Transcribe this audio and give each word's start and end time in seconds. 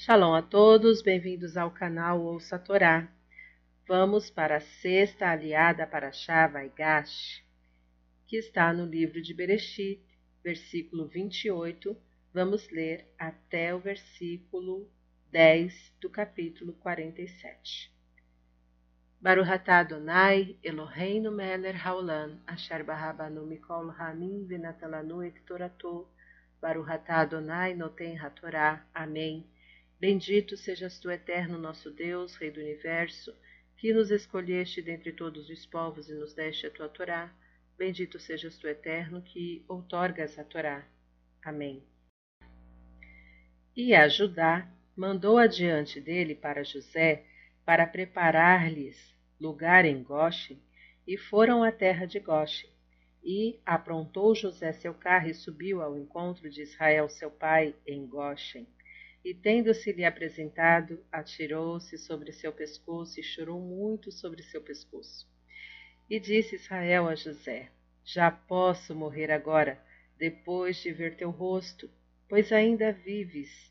Shalom 0.00 0.32
a 0.32 0.42
todos, 0.42 1.02
bem-vindos 1.02 1.56
ao 1.56 1.72
canal 1.72 2.20
Ouça 2.20 2.54
a 2.54 2.58
Torá. 2.60 3.08
Vamos 3.84 4.30
para 4.30 4.58
a 4.58 4.60
sexta 4.60 5.28
aliada 5.28 5.88
para 5.88 6.12
Shavaigash, 6.12 7.42
que 8.28 8.36
está 8.36 8.72
no 8.72 8.86
livro 8.86 9.20
de 9.20 9.34
Bereshit, 9.34 10.00
versículo 10.40 11.08
28. 11.08 11.96
Vamos 12.32 12.70
ler 12.70 13.12
até 13.18 13.74
o 13.74 13.80
versículo 13.80 14.88
10 15.32 15.96
do 16.00 16.08
capítulo 16.08 16.74
47. 16.74 17.92
Baruch 19.20 19.50
atah 19.50 19.80
Adonai, 19.80 20.56
Eloheinu 20.62 21.32
melech 21.32 21.76
haolam, 21.76 22.38
asher 22.46 22.84
barabanu 22.84 23.44
mikol 23.44 23.90
hamim 23.98 24.46
venatalanu 24.46 25.24
et 25.24 25.42
toratou, 25.44 26.08
Baruch 26.62 26.88
atah 26.88 27.22
Adonai 27.22 27.74
noten 27.74 28.16
hatorá. 28.16 28.86
Amém. 28.94 29.44
Bendito 30.00 30.56
sejas 30.56 31.00
tu, 31.00 31.10
eterno 31.10 31.58
nosso 31.58 31.90
Deus, 31.90 32.36
Rei 32.36 32.52
do 32.52 32.60
Universo, 32.60 33.34
que 33.76 33.92
nos 33.92 34.12
escolheste 34.12 34.80
dentre 34.80 35.10
todos 35.10 35.50
os 35.50 35.66
povos 35.66 36.08
e 36.08 36.14
nos 36.14 36.32
deste 36.32 36.68
a 36.68 36.70
tua 36.70 36.88
Torá. 36.88 37.34
Bendito 37.76 38.16
sejas 38.20 38.56
tu, 38.56 38.68
eterno, 38.68 39.20
que 39.20 39.64
outorgas 39.66 40.38
a 40.38 40.44
Torá. 40.44 40.86
Amém. 41.42 41.82
E 43.74 43.92
a 43.92 44.08
Judá 44.08 44.72
mandou 44.96 45.36
adiante 45.36 46.00
dele 46.00 46.36
para 46.36 46.62
José, 46.62 47.24
para 47.64 47.84
preparar-lhes 47.84 49.12
lugar 49.40 49.84
em 49.84 50.00
Goshen, 50.00 50.62
e 51.08 51.18
foram 51.18 51.64
à 51.64 51.72
terra 51.72 52.06
de 52.06 52.20
Goshen. 52.20 52.70
E 53.24 53.58
aprontou 53.66 54.32
José 54.32 54.72
seu 54.74 54.94
carro 54.94 55.28
e 55.28 55.34
subiu 55.34 55.82
ao 55.82 55.98
encontro 55.98 56.48
de 56.48 56.62
Israel 56.62 57.08
seu 57.08 57.32
pai 57.32 57.74
em 57.84 58.06
Goshen 58.06 58.64
e 59.28 59.34
tendo-se-lhe 59.34 60.06
apresentado, 60.06 61.04
atirou-se 61.12 61.98
sobre 61.98 62.32
seu 62.32 62.50
pescoço 62.50 63.20
e 63.20 63.22
chorou 63.22 63.60
muito 63.60 64.10
sobre 64.10 64.42
seu 64.42 64.62
pescoço. 64.62 65.28
E 66.08 66.18
disse 66.18 66.54
Israel 66.54 67.06
a 67.06 67.14
José: 67.14 67.68
Já 68.02 68.30
posso 68.30 68.94
morrer 68.94 69.30
agora, 69.30 69.78
depois 70.16 70.78
de 70.78 70.90
ver 70.92 71.14
teu 71.14 71.28
rosto, 71.28 71.90
pois 72.26 72.50
ainda 72.52 72.90
vives. 72.90 73.70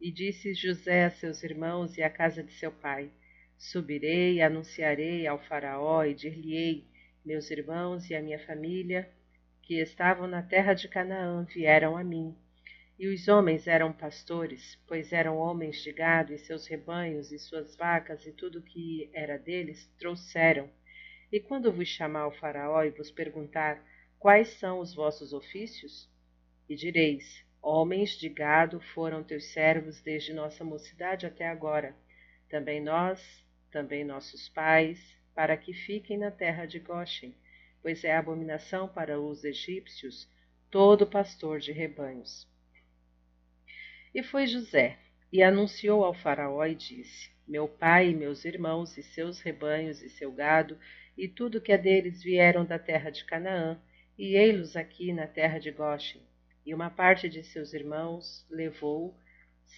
E 0.00 0.10
disse 0.10 0.54
José 0.54 1.04
a 1.04 1.10
seus 1.10 1.44
irmãos 1.44 1.96
e 1.96 2.02
à 2.02 2.10
casa 2.10 2.42
de 2.42 2.52
seu 2.54 2.72
pai: 2.72 3.12
Subirei 3.56 4.38
e 4.38 4.42
anunciarei 4.42 5.24
ao 5.24 5.38
Faraó 5.38 6.02
e 6.02 6.14
dir-lhe-ei: 6.14 6.84
Meus 7.24 7.48
irmãos 7.52 8.10
e 8.10 8.16
a 8.16 8.20
minha 8.20 8.40
família, 8.40 9.08
que 9.62 9.80
estavam 9.80 10.26
na 10.26 10.42
terra 10.42 10.74
de 10.74 10.88
Canaã, 10.88 11.44
vieram 11.44 11.96
a 11.96 12.02
mim 12.02 12.34
e 13.00 13.08
os 13.08 13.28
homens 13.28 13.66
eram 13.66 13.94
pastores, 13.94 14.78
pois 14.86 15.10
eram 15.10 15.38
homens 15.38 15.82
de 15.82 15.90
gado, 15.90 16.34
e 16.34 16.38
seus 16.38 16.66
rebanhos, 16.66 17.32
e 17.32 17.38
suas 17.38 17.74
vacas, 17.74 18.26
e 18.26 18.30
tudo 18.30 18.58
o 18.58 18.62
que 18.62 19.08
era 19.14 19.38
deles, 19.38 19.90
trouxeram. 19.98 20.68
E 21.32 21.40
quando 21.40 21.72
vos 21.72 21.88
chamar 21.88 22.26
o 22.26 22.30
Faraó 22.30 22.84
e 22.84 22.90
vos 22.90 23.10
perguntar 23.10 23.82
quais 24.18 24.48
são 24.48 24.80
os 24.80 24.94
vossos 24.94 25.32
ofícios, 25.32 26.10
e 26.68 26.76
direis: 26.76 27.42
Homens 27.62 28.18
de 28.18 28.28
gado 28.28 28.78
foram 28.92 29.24
teus 29.24 29.46
servos 29.46 30.02
desde 30.02 30.34
nossa 30.34 30.62
mocidade 30.62 31.24
até 31.24 31.48
agora, 31.48 31.96
também 32.50 32.82
nós, 32.82 33.42
também 33.70 34.04
nossos 34.04 34.46
pais, 34.50 35.16
para 35.34 35.56
que 35.56 35.72
fiquem 35.72 36.18
na 36.18 36.30
terra 36.30 36.66
de 36.66 36.78
Goshen, 36.78 37.34
pois 37.80 38.04
é 38.04 38.14
abominação 38.14 38.86
para 38.86 39.18
os 39.18 39.42
egípcios 39.42 40.28
todo 40.70 41.06
pastor 41.06 41.60
de 41.60 41.72
rebanhos. 41.72 42.49
E 44.12 44.24
foi 44.24 44.46
José, 44.48 44.98
e 45.32 45.40
anunciou 45.40 46.04
ao 46.04 46.12
Faraó 46.12 46.64
e 46.64 46.74
disse: 46.74 47.30
Meu 47.46 47.68
pai 47.68 48.10
e 48.10 48.14
meus 48.14 48.44
irmãos, 48.44 48.98
e 48.98 49.02
seus 49.04 49.40
rebanhos, 49.40 50.02
e 50.02 50.10
seu 50.10 50.32
gado, 50.32 50.76
e 51.16 51.28
tudo 51.28 51.60
que 51.60 51.70
é 51.70 51.78
deles 51.78 52.20
vieram 52.20 52.64
da 52.64 52.76
terra 52.76 53.10
de 53.10 53.24
Canaã, 53.24 53.80
e 54.18 54.36
ei-los 54.36 54.76
aqui 54.76 55.12
na 55.12 55.28
terra 55.28 55.60
de 55.60 55.70
Goshen. 55.70 56.20
E 56.66 56.74
uma 56.74 56.90
parte 56.90 57.28
de 57.28 57.44
seus 57.44 57.72
irmãos 57.72 58.44
levou 58.50 59.14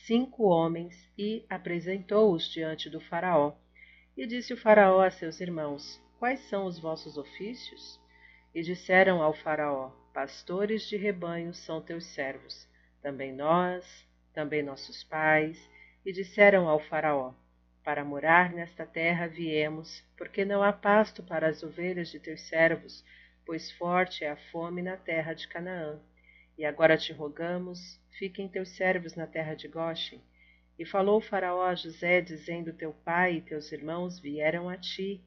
cinco 0.07 0.45
homens 0.45 1.11
e 1.17 1.45
apresentou-os 1.51 2.51
diante 2.51 2.89
do 2.89 3.01
Faraó. 3.01 3.55
E 4.17 4.27
disse 4.27 4.55
o 4.55 4.57
Faraó 4.57 5.03
a 5.03 5.11
seus 5.11 5.43
irmãos: 5.43 6.01
Quais 6.19 6.41
são 6.49 6.65
os 6.65 6.79
vossos 6.79 7.19
ofícios? 7.19 8.01
E 8.55 8.63
disseram 8.63 9.21
ao 9.21 9.35
Faraó: 9.35 9.91
Pastores 10.15 10.89
de 10.89 10.97
rebanhos 10.97 11.59
são 11.59 11.83
teus 11.83 12.07
servos. 12.07 12.67
Também 13.03 13.33
nós, 13.33 14.07
também 14.33 14.63
nossos 14.63 15.05
pais, 15.05 15.71
e 16.05 16.13
disseram 16.13 16.69
ao 16.69 16.81
Faraó: 16.81 17.33
Para 17.85 18.05
morar 18.05 18.53
nesta 18.53 18.85
terra 18.85 19.27
viemos, 19.27 20.05
porque 20.17 20.45
não 20.45 20.63
há 20.63 20.73
pasto 20.73 21.23
para 21.23 21.49
as 21.49 21.63
ovelhas 21.63 22.11
de 22.11 22.19
teus 22.19 22.41
servos, 22.43 23.05
pois 23.45 23.71
forte 23.71 24.25
é 24.25 24.31
a 24.31 24.37
fome 24.37 24.83
na 24.83 24.97
terra 24.97 25.35
de 25.35 25.47
Canaã. 25.49 26.01
E 26.57 26.65
agora 26.65 26.97
te 26.97 27.13
rogamos, 27.13 28.01
fiquem 28.19 28.49
teus 28.49 28.71
servos 28.71 29.15
na 29.15 29.27
terra 29.27 29.55
de 29.55 29.69
Goshen. 29.69 30.21
E 30.79 30.85
falou 30.85 31.21
Faraó 31.21 31.65
a 31.65 31.75
José, 31.75 32.21
dizendo: 32.21 32.73
Teu 32.73 32.93
pai 32.93 33.37
e 33.37 33.41
teus 33.41 33.73
irmãos 33.73 34.19
vieram 34.19 34.69
a 34.69 34.77
ti. 34.77 35.21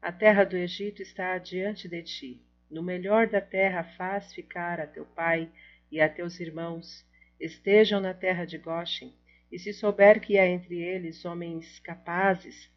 A 0.00 0.12
terra 0.12 0.44
do 0.44 0.56
Egito 0.56 1.02
está 1.02 1.36
diante 1.38 1.88
de 1.88 2.02
ti. 2.02 2.42
No 2.70 2.82
melhor 2.82 3.28
da 3.28 3.40
terra 3.40 3.84
faz 3.96 4.32
ficar 4.32 4.80
a 4.80 4.86
teu 4.86 5.04
pai 5.04 5.48
e 5.90 6.00
a 6.00 6.08
teus 6.08 6.40
irmãos 6.40 7.04
estejam 7.38 8.00
na 8.00 8.14
terra 8.14 8.44
de 8.44 8.58
Goshen, 8.58 9.14
e 9.50 9.58
se 9.58 9.72
souber 9.72 10.20
que 10.20 10.38
há 10.38 10.46
entre 10.46 10.76
eles 10.82 11.24
homens 11.24 11.78
capazes, 11.78 12.70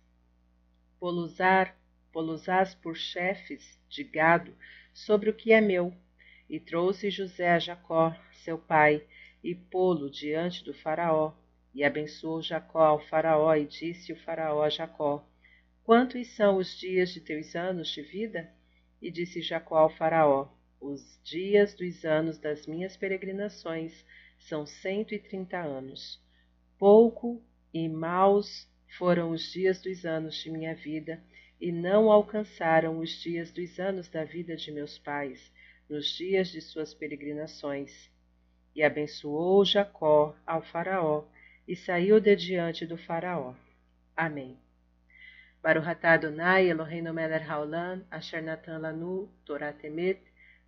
poluzar, 1.00 1.76
poluzás 2.12 2.76
por 2.76 2.96
chefes 2.96 3.80
de 3.88 4.04
gado 4.04 4.54
sobre 4.94 5.30
o 5.30 5.34
que 5.34 5.52
é 5.52 5.62
meu. 5.62 5.94
E 6.50 6.60
trouxe 6.60 7.10
José 7.10 7.52
a 7.52 7.60
Jacó, 7.60 8.16
seu 8.34 8.58
pai, 8.58 9.04
e 9.44 9.54
pô-lo 9.54 10.10
diante 10.10 10.64
do 10.64 10.74
faraó. 10.74 11.34
E 11.74 11.84
abençoou 11.84 12.42
Jacó 12.42 12.84
ao 12.84 13.00
faraó, 13.00 13.54
e 13.56 13.66
disse 13.66 14.12
o 14.12 14.16
faraó 14.18 14.64
a 14.64 14.70
Jacó, 14.70 15.26
Quantos 15.84 16.28
são 16.30 16.58
os 16.58 16.78
dias 16.78 17.12
de 17.12 17.22
teus 17.22 17.56
anos 17.56 17.90
de 17.90 18.02
vida? 18.02 18.52
E 19.02 19.10
disse 19.12 19.42
Jacó 19.42 19.78
ao 19.78 19.90
faraó, 19.90 20.50
Os 20.82 21.20
dias 21.24 21.74
dos 21.74 22.04
anos 22.04 22.38
das 22.40 22.66
minhas 22.68 22.98
peregrinações 22.98 24.04
são 24.40 24.66
cento 24.66 25.14
e 25.14 25.20
trinta 25.20 25.60
anos. 25.60 26.20
Pouco 26.78 27.42
e 27.74 27.88
maus 27.88 28.68
foram 28.98 29.32
os 29.32 29.52
dias 29.52 29.82
dos 29.82 30.06
anos 30.06 30.36
de 30.36 30.50
minha 30.50 30.74
vida, 30.74 31.22
e 31.62 31.72
não 31.72 32.10
alcançaram 32.10 33.00
os 33.00 33.10
dias 33.10 33.52
dos 33.52 33.80
anos 33.80 34.08
da 34.08 34.24
vida 34.24 34.56
de 34.56 34.72
meus 34.72 34.98
pais, 34.98 35.52
nos 35.90 36.08
dias 36.08 36.50
de 36.50 36.62
suas 36.62 36.94
peregrinações. 36.94 38.10
E 38.76 38.82
abençoou 38.82 39.66
Jacó 39.66 40.36
ao 40.46 40.62
Faraó, 40.62 41.26
e 41.68 41.76
saiu 41.76 42.20
de 42.20 42.36
diante 42.36 42.86
do 42.86 42.98
Faraó. 42.98 43.54
Amém. 44.16 44.58
Baruch 45.62 45.88
atah 45.88 46.14
Adonai 46.14 46.70
Eloheinu 46.70 47.14
melech 47.14 47.46
haolam, 47.46 48.06
asher 48.10 48.42
natan 48.42 48.80
lanu 48.80 49.30
Torah 49.46 49.74
temet, 49.74 50.22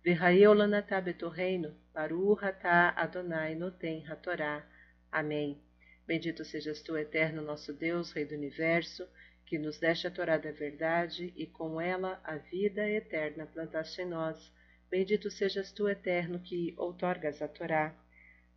v'hayeu 0.04 0.52
lanatah 0.52 1.00
betorreino, 1.00 1.74
atah 1.94 2.92
Adonai 2.96 3.54
noten 3.54 4.04
hatorá. 4.06 4.66
Amém. 5.10 5.60
Bendito 6.06 6.44
sejas 6.44 6.82
tu, 6.82 6.96
eterno 6.96 7.42
nosso 7.42 7.72
Deus, 7.72 8.12
Rei 8.12 8.24
do 8.24 8.34
Universo, 8.34 9.06
que 9.46 9.58
nos 9.58 9.78
deste 9.78 10.06
a 10.06 10.10
Torá 10.10 10.36
da 10.36 10.50
verdade 10.50 11.32
e 11.36 11.46
com 11.46 11.80
ela 11.80 12.20
a 12.24 12.36
vida 12.36 12.88
eterna 12.88 13.46
plantaste 13.46 14.02
em 14.02 14.06
nós. 14.06 14.52
Bendito 14.90 15.30
sejas 15.30 15.70
tu, 15.70 15.88
eterno, 15.88 16.40
que 16.40 16.74
outorgas 16.76 17.40
a 17.40 17.46
Torá. 17.46 17.94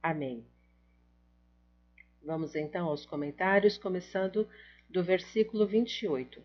Amém. 0.01 0.45
Vamos 2.23 2.55
então 2.55 2.87
aos 2.87 3.05
comentários, 3.05 3.77
começando 3.77 4.49
do 4.89 5.03
versículo 5.03 5.67
28. 5.67 6.41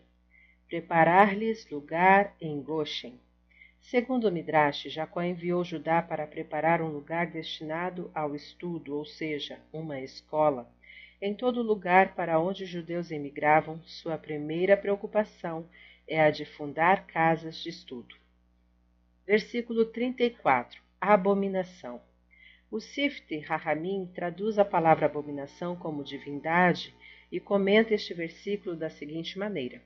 Preparar-lhes 0.67 1.67
lugar 1.69 2.35
em 2.39 2.61
Goshen. 2.61 3.19
Segundo 3.81 4.27
o 4.27 4.31
Midrash, 4.31 4.83
Jacó 4.89 5.21
enviou 5.21 5.63
Judá 5.63 6.01
para 6.01 6.25
preparar 6.25 6.81
um 6.81 6.87
lugar 6.87 7.27
destinado 7.27 8.09
ao 8.13 8.35
estudo, 8.35 8.95
ou 8.95 9.03
seja, 9.03 9.59
uma 9.73 9.99
escola. 9.99 10.71
Em 11.21 11.33
todo 11.33 11.61
lugar 11.61 12.15
para 12.15 12.39
onde 12.39 12.63
os 12.63 12.69
judeus 12.69 13.11
emigravam, 13.11 13.81
sua 13.83 14.17
primeira 14.17 14.77
preocupação 14.77 15.67
é 16.07 16.21
a 16.21 16.31
de 16.31 16.45
fundar 16.45 17.05
casas 17.05 17.57
de 17.57 17.69
estudo. 17.69 18.15
Versículo 19.25 19.85
34. 19.85 20.81
A 20.99 21.13
abominação. 21.13 22.01
O 22.69 22.79
Sifte 22.79 23.39
Rahamim 23.39 24.09
traduz 24.13 24.57
a 24.57 24.63
palavra 24.63 25.05
abominação 25.05 25.75
como 25.75 26.03
divindade 26.03 26.95
e 27.31 27.39
comenta 27.39 27.93
este 27.93 28.13
versículo 28.13 28.75
da 28.75 28.89
seguinte 28.89 29.37
maneira: 29.37 29.81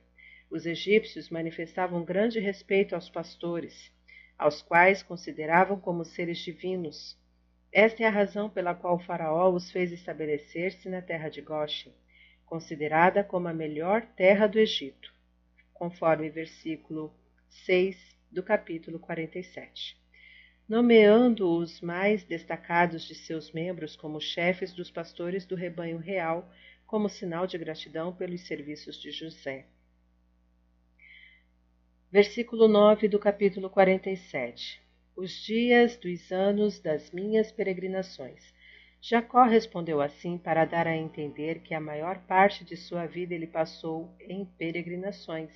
os 0.50 0.66
egípcios 0.66 1.28
manifestavam 1.28 2.04
grande 2.04 2.38
respeito 2.38 2.94
aos 2.94 3.08
pastores, 3.08 3.92
aos 4.38 4.62
quais 4.62 5.02
consideravam 5.02 5.78
como 5.78 6.04
seres 6.04 6.38
divinos. 6.38 7.18
Esta 7.72 8.04
é 8.04 8.06
a 8.06 8.10
razão 8.10 8.48
pela 8.48 8.74
qual 8.74 8.96
o 8.96 9.02
Faraó 9.02 9.50
os 9.50 9.70
fez 9.70 9.92
estabelecer-se 9.92 10.88
na 10.88 11.02
terra 11.02 11.28
de 11.28 11.40
Goshen, 11.40 11.92
considerada 12.44 13.24
como 13.24 13.48
a 13.48 13.52
melhor 13.52 14.02
terra 14.16 14.46
do 14.46 14.58
Egito, 14.58 15.12
conforme 15.72 16.30
versículo 16.30 17.12
6 17.48 17.96
do 18.30 18.42
capítulo 18.42 18.98
47 18.98 20.06
nomeando 20.68 21.48
os 21.48 21.80
mais 21.80 22.24
destacados 22.24 23.04
de 23.04 23.14
seus 23.14 23.52
membros 23.52 23.94
como 23.94 24.20
chefes 24.20 24.72
dos 24.72 24.90
pastores 24.90 25.46
do 25.46 25.54
rebanho 25.54 25.98
real, 25.98 26.50
como 26.86 27.08
sinal 27.08 27.46
de 27.46 27.56
gratidão 27.56 28.12
pelos 28.12 28.40
serviços 28.46 29.00
de 29.00 29.12
José. 29.12 29.66
Versículo 32.10 32.68
9 32.68 33.08
do 33.08 33.18
capítulo 33.18 33.68
47 33.68 34.80
Os 35.16 35.42
dias 35.44 35.96
dos 35.96 36.30
anos 36.30 36.78
das 36.78 37.10
minhas 37.10 37.50
peregrinações. 37.50 38.54
Jacó 39.00 39.42
respondeu 39.42 40.00
assim 40.00 40.38
para 40.38 40.64
dar 40.64 40.86
a 40.86 40.96
entender 40.96 41.62
que 41.62 41.74
a 41.74 41.80
maior 41.80 42.20
parte 42.20 42.64
de 42.64 42.76
sua 42.76 43.06
vida 43.06 43.34
ele 43.34 43.48
passou 43.48 44.14
em 44.20 44.44
peregrinações. 44.44 45.50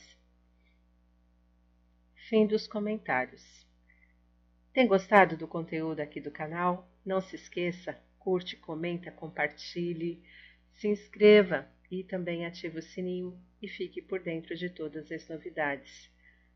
Fim 2.28 2.48
dos 2.48 2.66
comentários. 2.66 3.64
Tem 4.72 4.88
gostado 4.88 5.36
do 5.36 5.46
conteúdo 5.46 6.00
aqui 6.00 6.20
do 6.20 6.32
canal? 6.32 6.90
Não 7.06 7.20
se 7.20 7.36
esqueça, 7.36 7.96
curte, 8.18 8.56
comenta, 8.56 9.12
compartilhe, 9.12 10.20
se 10.72 10.88
inscreva 10.88 11.70
e 11.88 12.02
também 12.02 12.44
ative 12.44 12.80
o 12.80 12.82
sininho 12.82 13.40
e 13.62 13.68
fique 13.68 14.02
por 14.02 14.18
dentro 14.18 14.56
de 14.56 14.68
todas 14.68 15.12
as 15.12 15.28
novidades. 15.28 16.10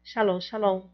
Shalom, 0.04 0.40
shalom! 0.40 0.90